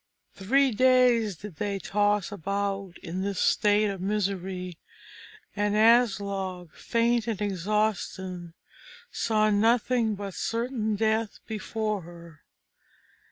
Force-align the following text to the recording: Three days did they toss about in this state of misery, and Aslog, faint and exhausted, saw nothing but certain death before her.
Three 0.33 0.71
days 0.71 1.35
did 1.35 1.57
they 1.57 1.77
toss 1.77 2.31
about 2.31 2.97
in 3.03 3.21
this 3.21 3.37
state 3.39 3.87
of 3.91 4.01
misery, 4.01 4.79
and 5.55 5.75
Aslog, 5.75 6.73
faint 6.73 7.27
and 7.27 7.39
exhausted, 7.39 8.53
saw 9.11 9.51
nothing 9.51 10.15
but 10.15 10.33
certain 10.33 10.95
death 10.95 11.37
before 11.45 12.01
her. 12.01 12.41